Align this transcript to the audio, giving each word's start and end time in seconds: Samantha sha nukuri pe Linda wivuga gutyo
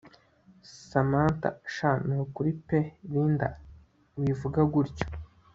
Samantha 0.87 1.49
sha 1.73 1.89
nukuri 2.05 2.51
pe 2.67 2.79
Linda 3.11 3.47
wivuga 4.17 4.59
gutyo 4.73 5.05